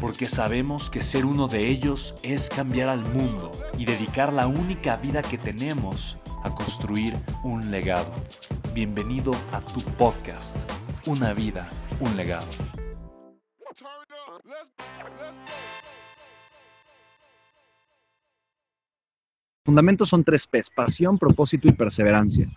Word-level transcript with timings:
porque 0.00 0.28
sabemos 0.28 0.90
que 0.90 1.02
ser 1.02 1.24
uno 1.24 1.48
de 1.48 1.68
ellos 1.68 2.14
es 2.22 2.48
cambiar 2.48 2.88
al 2.88 3.00
mundo 3.12 3.50
y 3.78 3.84
dedicar 3.84 4.32
la 4.32 4.46
única 4.46 4.96
vida 4.96 5.22
que 5.22 5.38
tenemos 5.38 6.18
a 6.42 6.54
construir 6.54 7.14
un 7.42 7.70
legado. 7.70 8.12
Bienvenido 8.74 9.32
a 9.52 9.60
tu 9.60 9.80
podcast, 9.96 10.56
Una 11.06 11.32
vida, 11.32 11.68
un 12.00 12.16
legado. 12.16 12.46
Fundamentos 19.64 20.08
son 20.08 20.22
tres 20.22 20.46
P's, 20.46 20.70
pasión, 20.70 21.18
propósito 21.18 21.68
y 21.68 21.72
perseverancia. 21.72 22.48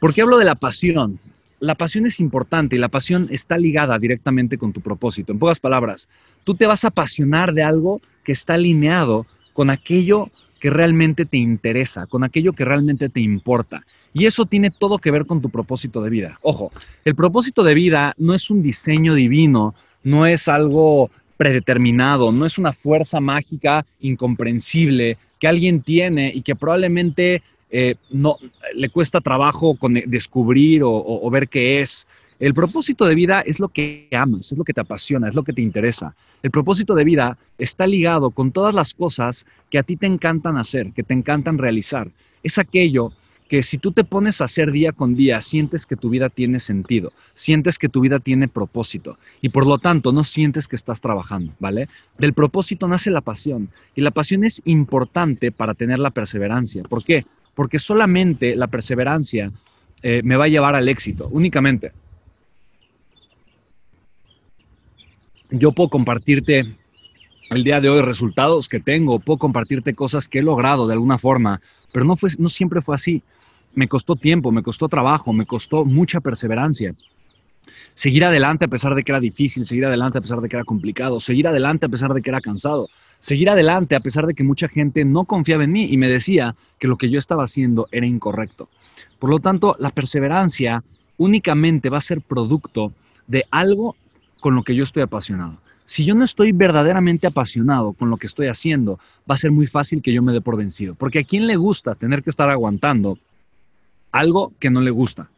¿Por 0.00 0.14
qué 0.14 0.22
hablo 0.22 0.38
de 0.38 0.44
la 0.44 0.54
pasión? 0.54 1.20
La 1.60 1.74
pasión 1.74 2.06
es 2.06 2.20
importante 2.20 2.76
y 2.76 2.78
la 2.78 2.88
pasión 2.88 3.28
está 3.30 3.56
ligada 3.56 3.98
directamente 3.98 4.58
con 4.58 4.72
tu 4.72 4.80
propósito. 4.80 5.32
En 5.32 5.38
pocas 5.38 5.60
palabras, 5.60 6.08
tú 6.44 6.54
te 6.54 6.66
vas 6.66 6.84
a 6.84 6.88
apasionar 6.88 7.52
de 7.52 7.62
algo 7.62 8.00
que 8.24 8.32
está 8.32 8.54
alineado 8.54 9.26
con 9.52 9.70
aquello 9.70 10.30
que 10.58 10.70
realmente 10.70 11.24
te 11.24 11.38
interesa, 11.38 12.06
con 12.06 12.24
aquello 12.24 12.52
que 12.52 12.64
realmente 12.64 13.08
te 13.08 13.20
importa. 13.20 13.84
Y 14.12 14.26
eso 14.26 14.44
tiene 14.46 14.70
todo 14.70 14.98
que 14.98 15.10
ver 15.10 15.26
con 15.26 15.40
tu 15.40 15.50
propósito 15.50 16.02
de 16.02 16.10
vida. 16.10 16.38
Ojo, 16.42 16.72
el 17.04 17.14
propósito 17.14 17.62
de 17.62 17.74
vida 17.74 18.14
no 18.18 18.34
es 18.34 18.50
un 18.50 18.62
diseño 18.62 19.14
divino, 19.14 19.74
no 20.02 20.26
es 20.26 20.48
algo 20.48 21.10
predeterminado, 21.36 22.32
no 22.32 22.44
es 22.44 22.58
una 22.58 22.72
fuerza 22.72 23.20
mágica 23.20 23.86
incomprensible 24.00 25.16
que 25.38 25.48
alguien 25.48 25.80
tiene 25.80 26.32
y 26.34 26.42
que 26.42 26.54
probablemente 26.54 27.42
eh, 27.70 27.94
no, 28.10 28.36
le 28.74 28.88
cuesta 28.88 29.20
trabajo 29.20 29.76
con, 29.76 29.94
descubrir 29.94 30.82
o, 30.84 31.30
ver 31.30 31.48
qué 31.48 31.80
es. 31.80 32.06
El 32.38 32.54
propósito 32.54 33.04
de 33.04 33.14
vida 33.14 33.42
es 33.42 33.60
lo 33.60 33.68
que 33.68 34.08
amas, 34.12 34.52
es 34.52 34.58
lo 34.58 34.64
que 34.64 34.72
te 34.72 34.80
apasiona, 34.80 35.28
es 35.28 35.34
lo 35.34 35.44
que 35.44 35.52
te 35.52 35.62
interesa. 35.62 36.14
El 36.42 36.50
propósito 36.50 36.94
de 36.94 37.04
vida 37.04 37.38
está 37.58 37.86
ligado 37.86 38.30
con 38.30 38.50
todas 38.50 38.74
las 38.74 38.94
cosas 38.94 39.46
que 39.70 39.78
a 39.78 39.82
ti 39.82 39.96
te 39.96 40.06
encantan 40.06 40.56
hacer, 40.56 40.92
que 40.92 41.02
te 41.02 41.12
encantan 41.12 41.58
realizar. 41.58 42.10
Es 42.42 42.58
aquello 42.58 43.12
que 43.46 43.62
si 43.62 43.78
tú 43.78 43.92
te 43.92 44.04
pones 44.04 44.40
a 44.40 44.44
hacer 44.44 44.70
día 44.70 44.92
con 44.92 45.16
día, 45.16 45.40
sientes 45.40 45.84
que 45.84 45.96
tu 45.96 46.08
vida 46.08 46.28
tiene 46.28 46.60
sentido, 46.60 47.12
sientes 47.34 47.78
que 47.78 47.88
tu 47.88 48.00
vida 48.00 48.20
tiene 48.20 48.46
propósito 48.46 49.18
y 49.42 49.48
por 49.48 49.66
lo 49.66 49.78
tanto 49.78 50.12
no 50.12 50.22
sientes 50.22 50.68
que 50.68 50.76
estás 50.76 51.00
trabajando, 51.00 51.52
¿vale? 51.58 51.88
Del 52.16 52.32
propósito 52.32 52.86
nace 52.86 53.10
la 53.10 53.20
pasión 53.20 53.68
y 53.96 54.02
la 54.02 54.12
pasión 54.12 54.44
es 54.44 54.62
importante 54.66 55.50
para 55.50 55.74
tener 55.74 55.98
la 55.98 56.10
perseverancia. 56.10 56.84
¿Por 56.84 57.04
qué? 57.04 57.24
Porque 57.54 57.78
solamente 57.78 58.56
la 58.56 58.68
perseverancia 58.68 59.50
eh, 60.02 60.22
me 60.22 60.36
va 60.36 60.44
a 60.44 60.48
llevar 60.48 60.74
al 60.74 60.88
éxito, 60.88 61.28
únicamente. 61.30 61.92
Yo 65.50 65.72
puedo 65.72 65.88
compartirte 65.88 66.76
el 67.50 67.64
día 67.64 67.80
de 67.80 67.90
hoy 67.90 68.00
resultados 68.02 68.68
que 68.68 68.78
tengo, 68.78 69.18
puedo 69.18 69.38
compartirte 69.38 69.94
cosas 69.94 70.28
que 70.28 70.38
he 70.38 70.42
logrado 70.42 70.86
de 70.86 70.94
alguna 70.94 71.18
forma, 71.18 71.60
pero 71.92 72.04
no, 72.04 72.16
fue, 72.16 72.30
no 72.38 72.48
siempre 72.48 72.80
fue 72.80 72.94
así. 72.94 73.22
Me 73.74 73.88
costó 73.88 74.16
tiempo, 74.16 74.52
me 74.52 74.62
costó 74.62 74.88
trabajo, 74.88 75.32
me 75.32 75.46
costó 75.46 75.84
mucha 75.84 76.20
perseverancia. 76.20 76.94
Seguir 77.94 78.24
adelante 78.24 78.64
a 78.64 78.68
pesar 78.68 78.94
de 78.94 79.02
que 79.02 79.12
era 79.12 79.20
difícil, 79.20 79.64
seguir 79.64 79.84
adelante 79.84 80.18
a 80.18 80.20
pesar 80.20 80.40
de 80.40 80.48
que 80.48 80.56
era 80.56 80.64
complicado, 80.64 81.20
seguir 81.20 81.48
adelante 81.48 81.86
a 81.86 81.88
pesar 81.88 82.14
de 82.14 82.22
que 82.22 82.30
era 82.30 82.40
cansado, 82.40 82.88
seguir 83.20 83.50
adelante 83.50 83.94
a 83.94 84.00
pesar 84.00 84.26
de 84.26 84.34
que 84.34 84.42
mucha 84.42 84.68
gente 84.68 85.04
no 85.04 85.24
confiaba 85.24 85.64
en 85.64 85.72
mí 85.72 85.84
y 85.90 85.96
me 85.96 86.08
decía 86.08 86.56
que 86.78 86.88
lo 86.88 86.96
que 86.96 87.10
yo 87.10 87.18
estaba 87.18 87.44
haciendo 87.44 87.88
era 87.92 88.06
incorrecto. 88.06 88.68
Por 89.18 89.30
lo 89.30 89.38
tanto, 89.38 89.76
la 89.78 89.90
perseverancia 89.90 90.82
únicamente 91.18 91.90
va 91.90 91.98
a 91.98 92.02
ser 92.02 92.22
producto 92.22 92.92
de 93.26 93.44
algo 93.50 93.96
con 94.40 94.54
lo 94.54 94.62
que 94.62 94.74
yo 94.74 94.82
estoy 94.82 95.02
apasionado. 95.02 95.58
Si 95.84 96.04
yo 96.04 96.14
no 96.14 96.24
estoy 96.24 96.52
verdaderamente 96.52 97.26
apasionado 97.26 97.92
con 97.92 98.10
lo 98.10 98.16
que 98.16 98.26
estoy 98.26 98.46
haciendo, 98.46 98.98
va 99.28 99.34
a 99.34 99.38
ser 99.38 99.50
muy 99.50 99.66
fácil 99.66 100.02
que 100.02 100.12
yo 100.12 100.22
me 100.22 100.32
dé 100.32 100.40
por 100.40 100.56
vencido. 100.56 100.94
Porque 100.94 101.18
a 101.18 101.24
quién 101.24 101.46
le 101.46 101.56
gusta 101.56 101.94
tener 101.94 102.22
que 102.22 102.30
estar 102.30 102.48
aguantando 102.48 103.18
algo 104.12 104.52
que 104.58 104.70
no 104.70 104.80
le 104.80 104.90
gusta. 104.90 105.28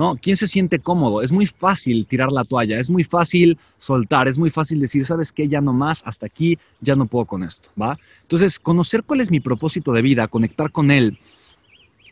¿No? 0.00 0.16
¿Quién 0.16 0.34
se 0.34 0.46
siente 0.46 0.78
cómodo? 0.78 1.20
Es 1.20 1.30
muy 1.30 1.44
fácil 1.44 2.06
tirar 2.06 2.32
la 2.32 2.42
toalla, 2.42 2.78
es 2.78 2.88
muy 2.88 3.04
fácil 3.04 3.58
soltar, 3.76 4.28
es 4.28 4.38
muy 4.38 4.48
fácil 4.48 4.80
decir, 4.80 5.04
¿sabes 5.04 5.30
qué? 5.30 5.46
Ya 5.46 5.60
no 5.60 5.74
más, 5.74 6.02
hasta 6.06 6.24
aquí, 6.24 6.58
ya 6.80 6.96
no 6.96 7.04
puedo 7.04 7.26
con 7.26 7.42
esto, 7.42 7.68
¿va? 7.78 7.98
Entonces, 8.22 8.58
conocer 8.58 9.02
cuál 9.04 9.20
es 9.20 9.30
mi 9.30 9.40
propósito 9.40 9.92
de 9.92 10.00
vida, 10.00 10.26
conectar 10.26 10.72
con 10.72 10.90
él, 10.90 11.18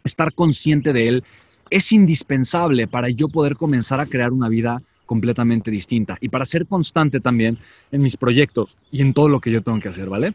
estar 0.04 0.34
consciente 0.34 0.92
de 0.92 1.08
él, 1.08 1.24
es 1.70 1.90
indispensable 1.90 2.88
para 2.88 3.08
yo 3.08 3.28
poder 3.28 3.56
comenzar 3.56 4.00
a 4.00 4.06
crear 4.06 4.32
una 4.32 4.50
vida 4.50 4.82
completamente 5.06 5.70
distinta 5.70 6.18
y 6.20 6.28
para 6.28 6.44
ser 6.44 6.66
constante 6.66 7.20
también 7.20 7.56
en 7.90 8.02
mis 8.02 8.18
proyectos 8.18 8.76
y 8.92 9.00
en 9.00 9.14
todo 9.14 9.30
lo 9.30 9.40
que 9.40 9.50
yo 9.50 9.62
tengo 9.62 9.80
que 9.80 9.88
hacer, 9.88 10.10
¿vale? 10.10 10.34